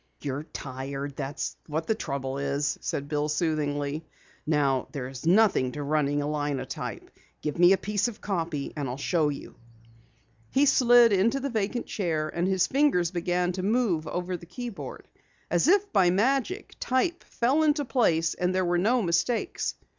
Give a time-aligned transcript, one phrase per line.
[0.23, 4.03] "You're tired, that's what's the trouble," said Bill soothingly.
[4.47, 7.11] "Now there's nothing to running a linotype.
[7.43, 9.53] Give me a piece of copy and I'll show you."
[10.49, 15.07] He slid into the vacant chair and his fingers began to move over the keyboard.
[15.51, 19.75] As if by magic, type fell into place, and there were no mistakes.